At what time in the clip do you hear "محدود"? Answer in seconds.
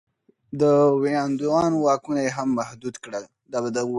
2.59-2.95